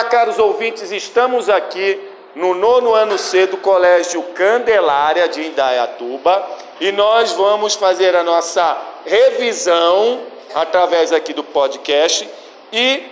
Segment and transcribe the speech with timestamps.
[0.00, 2.00] Olá, caros ouvintes, estamos aqui
[2.34, 6.42] no nono ano C do Colégio Candelária de Indaiatuba
[6.80, 10.22] e nós vamos fazer a nossa revisão
[10.54, 12.26] através aqui do podcast
[12.72, 13.02] e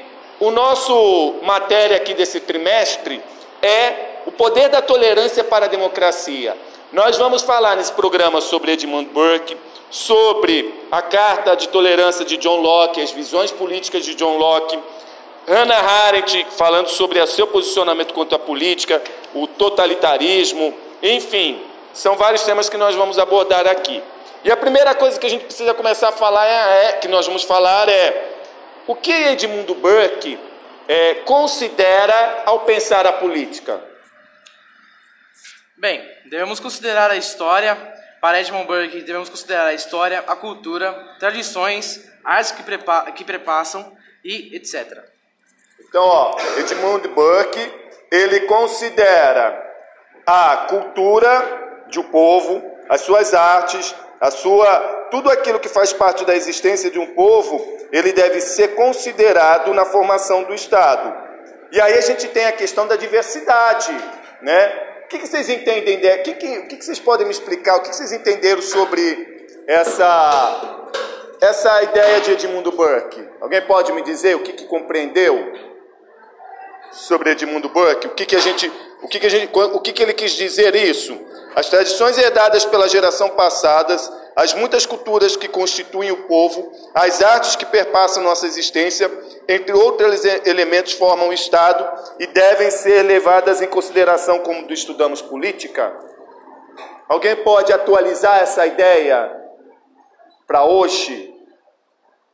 [0.41, 3.23] o nosso matéria aqui desse trimestre
[3.61, 6.57] é o poder da tolerância para a democracia.
[6.91, 9.59] Nós vamos falar nesse programa sobre Edmund Burke,
[9.91, 14.79] sobre a Carta de Tolerância de John Locke, as visões políticas de John Locke,
[15.49, 19.03] Hannah Arendt falando sobre o seu posicionamento contra a política,
[19.33, 24.03] o totalitarismo, enfim, são vários temas que nós vamos abordar aqui.
[24.45, 27.27] E a primeira coisa que a gente precisa começar a falar é, é que nós
[27.27, 28.35] vamos falar é
[28.87, 30.39] o que Edmundo Burke
[30.87, 33.83] é, considera ao pensar a política.
[35.79, 37.75] Bem, devemos considerar a história.
[38.21, 43.97] Para Edmund Burke, devemos considerar a história, a cultura, tradições, artes que, prepa que prepassam
[44.25, 45.18] e etc.
[45.81, 47.73] Então, ó, Edmund Burke,
[48.11, 49.67] ele considera
[50.27, 56.25] a cultura de um povo, as suas artes, a sua tudo aquilo que faz parte
[56.25, 61.29] da existência de um povo, ele deve ser considerado na formação do Estado.
[61.73, 63.93] E aí a gente tem a questão da diversidade,
[64.43, 64.87] né?
[65.05, 65.97] O que, que vocês entendem?
[65.97, 67.77] O que, que, que, vocês podem me explicar?
[67.77, 70.75] O que, que vocês entenderam sobre essa
[71.41, 73.27] essa ideia de Edmundo Burke?
[73.41, 75.68] Alguém pode me dizer o que, que compreendeu?
[76.93, 78.71] Sobre Edmundo Burke, o que, que a gente,
[79.03, 81.19] o que, que a gente, o que, que ele quis dizer isso?
[81.55, 87.57] As tradições herdadas pela geração passadas, as muitas culturas que constituem o povo, as artes
[87.57, 89.11] que perpassam nossa existência,
[89.49, 91.87] entre outros elementos, formam o Estado
[92.21, 95.93] e devem ser levadas em consideração quando estudamos política.
[97.09, 99.35] Alguém pode atualizar essa ideia
[100.47, 101.35] para hoje?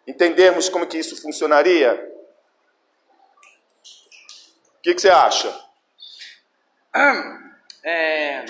[0.06, 2.13] Entendermos como que isso funcionaria?
[4.84, 5.64] Que, que você acha?
[7.82, 8.44] É,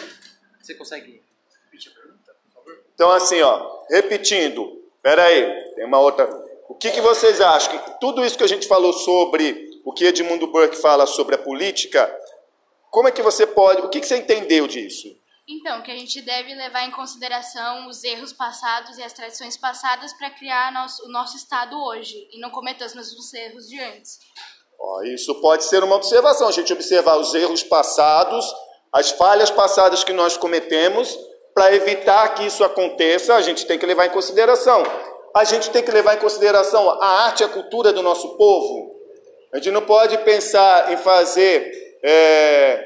[0.61, 1.22] você consegue
[1.65, 2.84] repetir a pergunta, por favor?
[2.93, 6.28] Então, assim, ó, repetindo, peraí, tem uma outra.
[6.69, 7.78] O que, que vocês acham?
[7.78, 11.39] Que tudo isso que a gente falou sobre o que Edmundo Burke fala sobre a
[11.39, 12.12] política,
[12.91, 13.83] como é que você pode.
[13.83, 15.17] O que, que você entendeu disso?
[15.47, 20.12] Então, que a gente deve levar em consideração os erros passados e as tradições passadas
[20.15, 24.19] para criar nosso, o nosso Estado hoje e não cometer os mesmos erros de antes.
[25.05, 28.45] Isso pode ser uma observação, a gente observar os erros passados,
[28.93, 31.19] as falhas passadas que nós cometemos,
[31.55, 34.83] para evitar que isso aconteça, a gente tem que levar em consideração.
[35.35, 38.95] A gente tem que levar em consideração a arte e a cultura do nosso povo.
[39.53, 42.85] A gente não pode pensar em fazer é,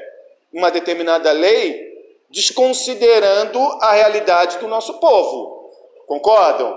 [0.53, 1.89] uma determinada lei
[2.29, 5.71] desconsiderando a realidade do nosso povo.
[6.07, 6.75] Concordam?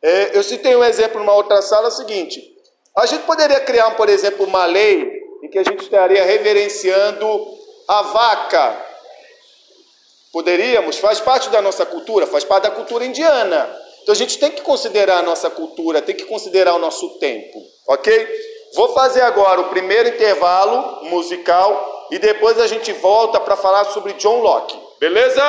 [0.00, 2.57] É, eu citei um exemplo numa outra sala é seguinte:
[3.02, 7.46] a gente poderia criar, por exemplo, uma lei em que a gente estaria reverenciando
[7.86, 8.86] a vaca.
[10.32, 13.68] Poderíamos, faz parte da nossa cultura, faz parte da cultura indiana.
[14.02, 17.62] Então a gente tem que considerar a nossa cultura, tem que considerar o nosso tempo,
[17.86, 18.28] ok?
[18.74, 24.14] Vou fazer agora o primeiro intervalo musical e depois a gente volta para falar sobre
[24.14, 25.42] John Locke, beleza?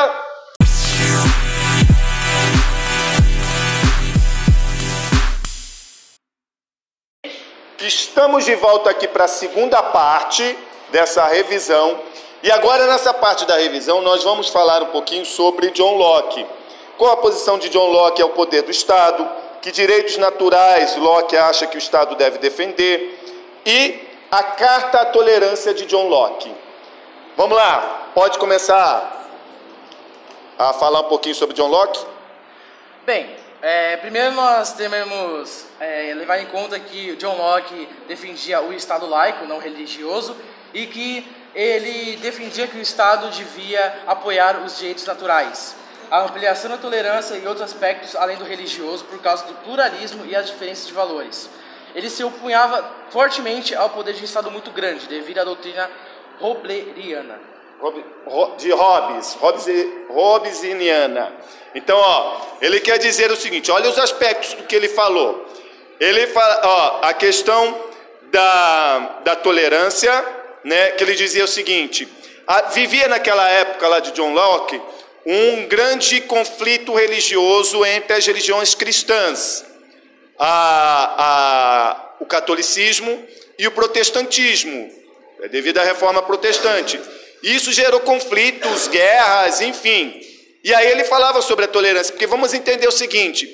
[7.82, 10.58] Estamos de volta aqui para a segunda parte
[10.92, 11.98] dessa revisão.
[12.44, 16.46] E agora, nessa parte da revisão, nós vamos falar um pouquinho sobre John Locke.
[16.98, 19.26] Qual a posição de John Locke ao poder do Estado?
[19.62, 23.18] Que direitos naturais Locke acha que o Estado deve defender?
[23.66, 26.54] E a Carta à Tolerância de John Locke.
[27.38, 29.28] Vamos lá, pode começar
[30.58, 32.06] a falar um pouquinho sobre John Locke?
[33.06, 39.06] Bem, é, primeiro nós devemos é, levar em conta que John Locke defendia o Estado
[39.06, 40.36] laico, não religioso,
[40.74, 45.76] e que ele defendia que o Estado devia apoiar os direitos naturais,
[46.10, 50.36] a ampliação da tolerância e outros aspectos além do religioso por causa do pluralismo e
[50.36, 51.50] as diferenças de valores.
[51.94, 55.90] Ele se opunhava fortemente ao poder de um Estado muito grande, devido à doutrina
[56.40, 57.49] robleriana
[58.58, 59.66] de Hobbes, Hobbes,
[60.10, 61.34] Hobbesiana.
[61.74, 65.46] Então, ó, ele quer dizer o seguinte: olha os aspectos do que ele falou.
[66.00, 67.78] Ele fala, ó, a questão
[68.32, 70.26] da, da tolerância,
[70.64, 70.92] né?
[70.92, 72.08] Que ele dizia o seguinte:
[72.46, 74.82] a, vivia naquela época lá de John Locke
[75.26, 79.66] um grande conflito religioso entre as religiões cristãs,
[80.38, 83.24] a, a, o catolicismo
[83.58, 84.90] e o protestantismo,
[85.42, 87.00] é devido à reforma protestante.
[87.42, 90.20] Isso gerou conflitos, guerras, enfim.
[90.64, 93.48] E aí ele falava sobre a tolerância, porque vamos entender o seguinte: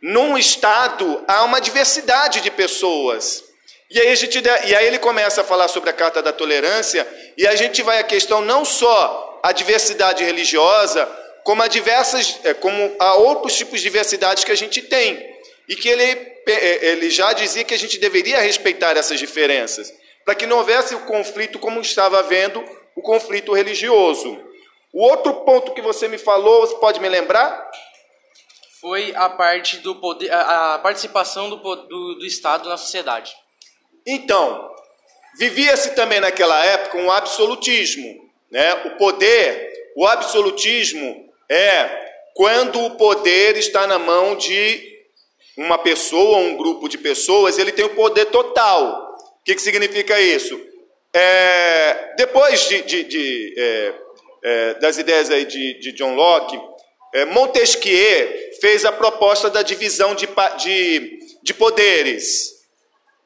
[0.00, 3.44] num estado há uma diversidade de pessoas.
[3.90, 7.06] E aí, a gente, e aí ele começa a falar sobre a Carta da Tolerância,
[7.36, 11.06] e a gente vai à questão não só a diversidade religiosa,
[11.44, 15.34] como a diversas, é, como outros tipos de diversidades que a gente tem.
[15.68, 16.02] E que ele,
[16.46, 19.92] é, ele já dizia que a gente deveria respeitar essas diferenças,
[20.24, 22.64] para que não houvesse o conflito como estava havendo
[22.96, 24.38] o conflito religioso.
[24.92, 27.70] O outro ponto que você me falou, você pode me lembrar?
[28.80, 33.34] Foi a parte do poder, a participação do, do, do Estado na sociedade.
[34.06, 34.70] Então,
[35.38, 38.74] vivia-se também naquela época um absolutismo, né?
[38.86, 42.04] O poder, o absolutismo é
[42.34, 44.92] quando o poder está na mão de
[45.56, 49.16] uma pessoa, um grupo de pessoas, ele tem o poder total.
[49.40, 50.60] O que, que significa isso?
[51.16, 53.94] É, depois de, de, de é,
[54.42, 56.60] é, das ideias aí de, de John Locke,
[57.14, 60.28] é, Montesquieu fez a proposta da divisão de,
[60.58, 62.52] de, de poderes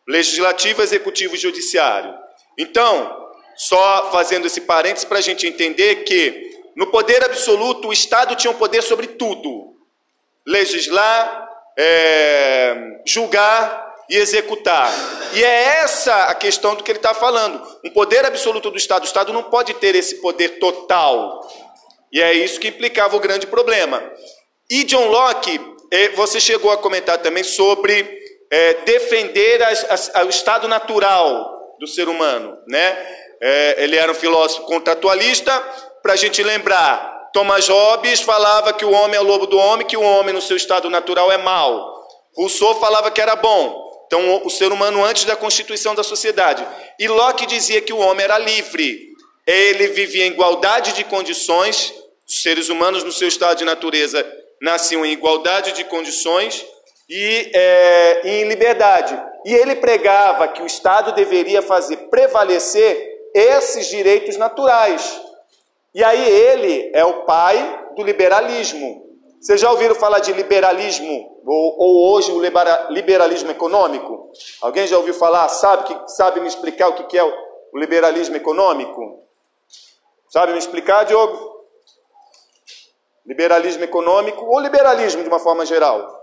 [0.07, 2.15] legislativo, executivo e judiciário.
[2.59, 3.27] Então,
[3.57, 8.51] só fazendo esse parênteses para a gente entender que no poder absoluto o Estado tinha
[8.51, 9.75] um poder sobre tudo:
[10.47, 14.93] legislar, é, julgar e executar.
[15.35, 17.63] E é essa a questão do que ele está falando.
[17.85, 19.03] Um poder absoluto do Estado.
[19.03, 21.47] O Estado não pode ter esse poder total.
[22.13, 24.03] E é isso que implicava o grande problema.
[24.71, 25.61] E John Locke,
[25.91, 28.19] eh, você chegou a comentar também sobre
[28.51, 32.97] é, defender as, as, o estado natural do ser humano, né?
[33.41, 35.53] É, ele era um filósofo contratualista.
[36.03, 39.87] Para a gente lembrar, Thomas Hobbes falava que o homem é o lobo do homem,
[39.87, 41.99] que o homem no seu estado natural é mau.
[42.37, 43.88] Rousseau falava que era bom.
[44.09, 46.67] Então, o ser humano antes da constituição da sociedade.
[46.99, 49.13] E Locke dizia que o homem era livre.
[49.47, 51.93] Ele vivia em igualdade de condições.
[52.27, 54.27] Os seres humanos, no seu estado de natureza,
[54.63, 56.65] nasciam em igualdade de condições
[57.09, 59.19] e é, em liberdade.
[59.45, 65.21] E ele pregava que o Estado deveria fazer prevalecer esses direitos naturais.
[65.95, 69.08] E aí ele é o pai do liberalismo.
[69.41, 72.41] Vocês já ouviram falar de liberalismo, ou, ou hoje o
[72.91, 74.33] liberalismo econômico?
[74.61, 75.49] Alguém já ouviu falar?
[75.49, 79.25] Sabe, que, sabe me explicar o que é o liberalismo econômico?
[80.29, 81.67] Sabe me explicar, Diogo?
[83.25, 86.19] Liberalismo econômico ou liberalismo de uma forma geral?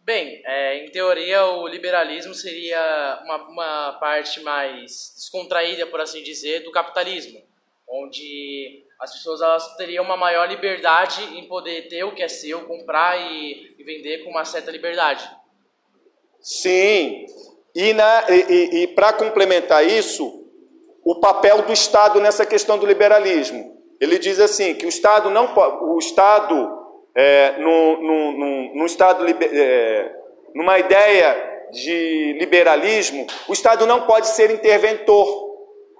[0.00, 6.62] Bem, é, em teoria o liberalismo seria uma, uma parte mais descontraída, por assim dizer,
[6.62, 7.42] do capitalismo,
[7.88, 12.66] onde as pessoas elas teriam uma maior liberdade em poder ter o que é seu,
[12.66, 15.28] comprar e, e vender com uma certa liberdade.
[16.40, 17.26] Sim,
[17.74, 20.44] e, e, e para complementar isso,
[21.04, 23.74] o papel do Estado nessa questão do liberalismo.
[24.00, 29.24] Ele diz assim que o Estado não o Estado é, no, no, no, no Estado,
[29.26, 30.12] é,
[30.54, 35.53] numa ideia de liberalismo, o Estado não pode ser interventor.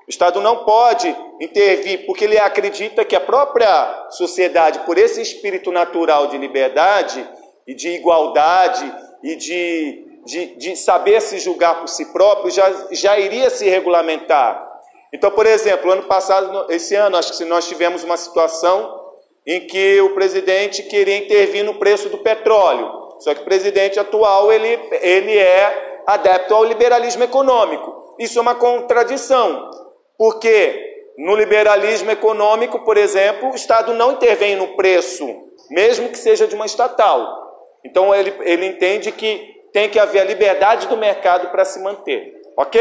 [0.06, 1.08] O Estado não pode
[1.40, 7.26] intervir, porque ele acredita que a própria sociedade, por esse espírito natural de liberdade
[7.66, 8.84] e de igualdade
[9.22, 14.72] e de, de, de saber se julgar por si próprio, já, já iria se regulamentar.
[15.10, 19.02] Então, por exemplo, ano passado, esse ano, acho que nós tivemos uma situação
[19.46, 23.16] em que o presidente queria intervir no preço do petróleo.
[23.20, 28.14] Só que o presidente atual ele, ele é adepto ao liberalismo econômico.
[28.18, 29.70] Isso é uma contradição,
[30.16, 35.26] porque no liberalismo econômico, por exemplo, o Estado não intervém no preço,
[35.70, 37.42] mesmo que seja de uma estatal.
[37.84, 42.40] Então ele, ele entende que tem que haver a liberdade do mercado para se manter.
[42.56, 42.80] Ok?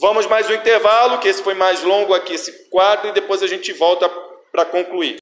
[0.00, 3.46] Vamos mais um intervalo, que esse foi mais longo aqui, esse quadro, e depois a
[3.46, 4.10] gente volta
[4.50, 5.18] para concluir.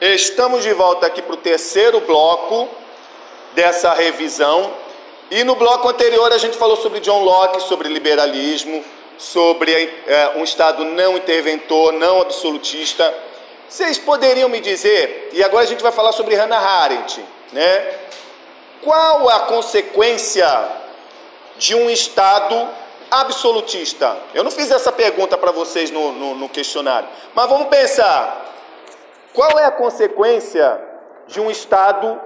[0.00, 2.85] Estamos de volta aqui para o terceiro bloco
[3.56, 4.70] dessa revisão.
[5.30, 8.84] E no bloco anterior a gente falou sobre John Locke, sobre liberalismo,
[9.18, 9.72] sobre
[10.06, 13.12] é, um Estado não interventor, não absolutista.
[13.68, 17.94] Vocês poderiam me dizer, e agora a gente vai falar sobre Hannah Arendt, né?
[18.82, 20.46] Qual a consequência
[21.56, 22.68] de um Estado
[23.10, 24.16] absolutista?
[24.32, 28.44] Eu não fiz essa pergunta para vocês no, no, no questionário, mas vamos pensar.
[29.32, 30.80] Qual é a consequência
[31.26, 32.20] de um Estado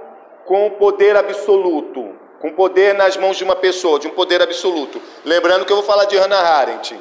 [0.51, 5.01] com poder absoluto, com poder nas mãos de uma pessoa, de um poder absoluto?
[5.23, 6.99] Lembrando que eu vou falar de Hannah Arendt.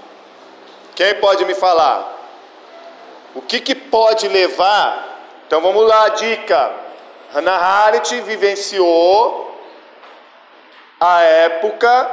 [0.95, 2.17] Quem pode me falar?
[3.35, 5.19] O que, que pode levar?
[5.49, 6.71] Então vamos lá, dica.
[7.33, 9.53] Hannah Arendt vivenciou
[11.01, 12.09] a época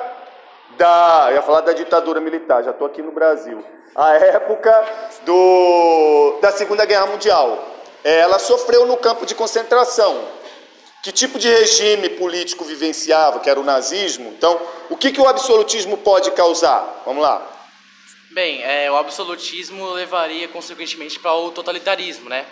[0.75, 1.27] da.
[1.29, 3.63] Eu ia falar da ditadura militar, já estou aqui no Brasil.
[3.94, 4.86] A época
[5.24, 7.60] do, da Segunda Guerra Mundial.
[8.03, 10.37] ela sofreu no campo de concentração.
[11.04, 14.30] Que tipo de regime político vivenciava, que era o nazismo?
[14.30, 17.04] Então, o que, que o absolutismo pode causar?
[17.06, 17.46] Vamos lá.
[18.32, 22.46] Bem, é, o absolutismo levaria consequentemente para o totalitarismo, né?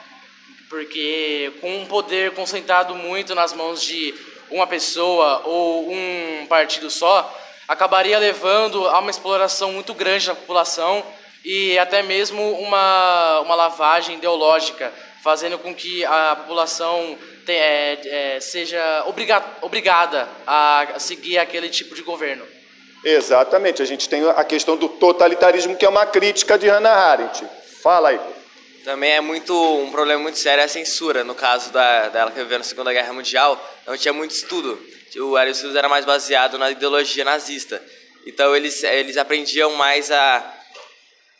[0.69, 4.15] Porque com um poder concentrado muito nas mãos de
[4.49, 7.31] uma pessoa ou um partido só,
[7.67, 11.03] acabaria levando a uma exploração muito grande da população
[11.43, 14.91] e até mesmo uma, uma lavagem ideológica,
[15.23, 17.17] fazendo com que a população
[17.51, 22.45] é, é, seja obriga, obrigada a seguir aquele tipo de governo.
[23.03, 27.45] Exatamente, a gente tem a questão do totalitarismo, que é uma crítica de Hannah Arendt.
[27.83, 28.19] Fala aí.
[28.83, 31.23] Também é muito um problema muito sério é a censura.
[31.23, 34.79] No caso da, dela que viveu na Segunda Guerra Mundial, não tinha muito estudo.
[35.17, 37.81] O Aristóteles era mais baseado na ideologia nazista.
[38.25, 40.53] Então eles, eles aprendiam mais a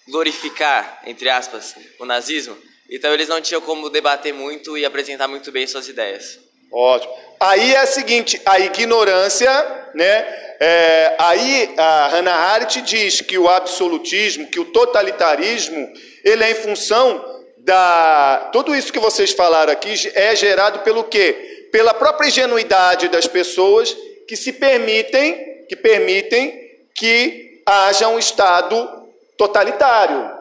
[0.08, 2.58] glorificar, entre aspas, o nazismo.
[2.90, 6.40] Então eles não tinham como debater muito e apresentar muito bem suas ideias.
[6.72, 7.14] Ótimo.
[7.40, 9.50] Aí é o seguinte, a ignorância,
[9.94, 10.44] né?
[10.60, 15.92] É, aí a Hannah Arendt diz que o absolutismo, que o totalitarismo,
[16.24, 21.68] ele é em função da tudo isso que vocês falaram aqui é gerado pelo quê?
[21.72, 23.96] Pela própria ingenuidade das pessoas
[24.28, 26.54] que se permitem, que permitem
[26.94, 30.35] que haja um estado totalitário.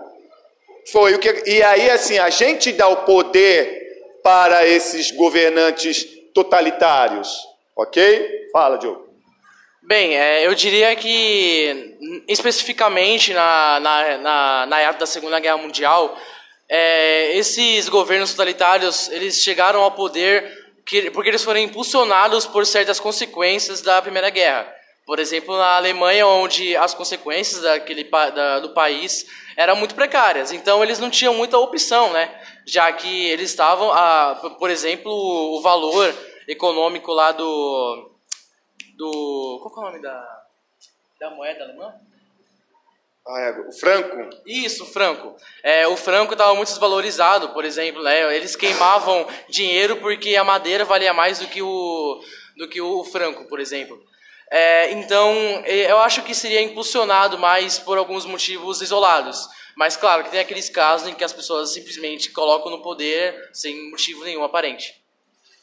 [0.90, 3.82] Foi o que e aí assim, a gente dá o poder
[4.22, 7.28] para esses governantes totalitários,
[7.76, 8.48] OK?
[8.52, 9.04] Fala, Diogo.
[9.82, 16.18] Bem, é, eu diria que especificamente na, na, na, na época da Segunda Guerra Mundial,
[16.68, 22.98] é, esses governos totalitários eles chegaram ao poder que, porque eles foram impulsionados por certas
[22.98, 24.72] consequências da Primeira Guerra.
[25.06, 30.50] Por exemplo, na Alemanha, onde as consequências daquele, da, do país eram muito precárias.
[30.50, 32.40] Então, eles não tinham muita opção, né?
[32.64, 36.14] Já que eles estavam, a, por exemplo, o valor
[36.48, 38.10] econômico lá do.
[38.96, 40.42] do qual é o nome da,
[41.20, 41.94] da moeda alemã?
[43.26, 44.30] Ah, é, o franco?
[44.46, 45.34] Isso, o franco.
[45.62, 48.02] É, o franco estava muito desvalorizado, por exemplo.
[48.02, 48.36] Né?
[48.36, 52.20] Eles queimavam dinheiro porque a madeira valia mais do que o,
[52.56, 54.02] do que o franco, por exemplo.
[54.50, 55.34] É, então,
[55.66, 59.48] eu acho que seria impulsionado mais por alguns motivos isolados.
[59.76, 63.90] Mas, claro, que tem aqueles casos em que as pessoas simplesmente colocam no poder sem
[63.90, 64.94] motivo nenhum aparente.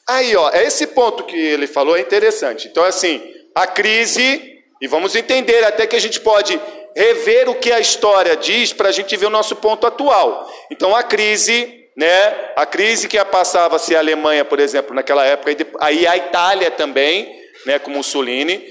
[0.07, 2.67] Aí, ó, esse ponto que ele falou é interessante.
[2.67, 3.21] Então, assim,
[3.55, 6.59] a crise, e vamos entender até que a gente pode
[6.93, 10.51] rever o que a história diz para a gente ver o nosso ponto atual.
[10.69, 16.05] Então, a crise, né, a crise que passava-se a Alemanha, por exemplo, naquela época, aí
[16.05, 18.63] a Itália também, né, com Mussolini,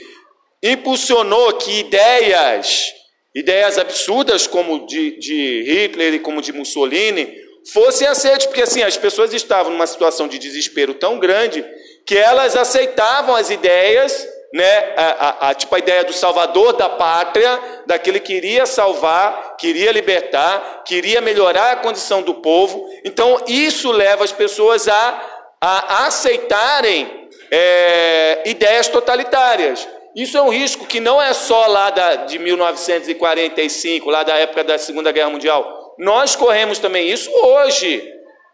[0.62, 2.92] impulsionou que ideias,
[3.34, 7.32] ideias absurdas como de, de Hitler e como de Mussolini,
[7.72, 11.64] fossem aceitas, porque assim, as pessoas estavam numa situação de desespero tão grande
[12.06, 16.88] que elas aceitavam as ideias, né, a, a, a, tipo a ideia do salvador da
[16.88, 22.88] pátria, daquele que iria salvar, queria libertar, queria melhorar a condição do povo.
[23.04, 25.22] Então, isso leva as pessoas a,
[25.60, 27.19] a aceitarem
[27.50, 29.88] é, ideias totalitárias.
[30.14, 34.64] Isso é um risco que não é só lá da, de 1945, lá da época
[34.64, 35.94] da Segunda Guerra Mundial.
[35.98, 38.02] Nós corremos também isso hoje,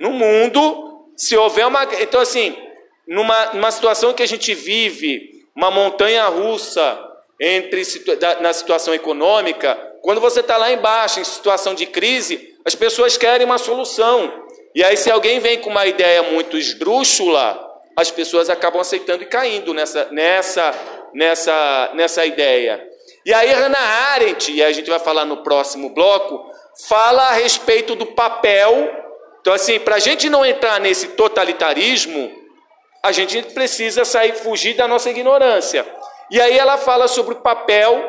[0.00, 1.84] no mundo, se houver uma.
[2.00, 2.56] Então, assim,
[3.06, 7.02] numa, numa situação que a gente vive, uma montanha russa
[7.40, 7.82] entre
[8.40, 13.46] na situação econômica, quando você está lá embaixo, em situação de crise, as pessoas querem
[13.46, 14.44] uma solução.
[14.74, 17.65] E aí, se alguém vem com uma ideia muito esdrúxula,
[17.96, 20.74] as pessoas acabam aceitando e caindo nessa, nessa,
[21.14, 22.86] nessa, nessa ideia.
[23.24, 26.52] E aí Hannah Arendt, e a gente vai falar no próximo bloco,
[26.86, 28.90] fala a respeito do papel.
[29.40, 32.30] Então, assim, para a gente não entrar nesse totalitarismo,
[33.02, 35.86] a gente precisa sair, fugir da nossa ignorância.
[36.30, 38.04] E aí ela fala sobre o papel,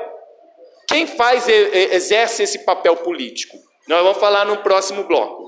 [0.88, 3.58] quem faz, exerce esse papel político.
[3.88, 5.47] Nós vamos falar no próximo bloco.